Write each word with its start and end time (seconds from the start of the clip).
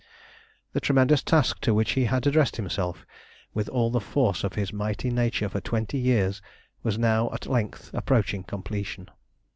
The 0.73 0.79
tremendous 0.81 1.21
task 1.21 1.59
to 1.59 1.75
which 1.75 1.91
he 1.91 2.05
had 2.05 2.25
addressed 2.25 2.55
himself 2.55 3.05
with 3.53 3.69
all 3.69 3.91
the 3.91 4.01
force 4.01 4.43
of 4.43 4.53
his 4.55 4.73
mighty 4.73 5.11
nature 5.11 5.47
for 5.47 5.61
twenty 5.61 5.99
years, 5.99 6.41
was 6.81 6.97
now 6.97 7.29
at 7.31 7.45
length 7.45 7.91
approaching 7.93 8.43
completion. 8.43 9.09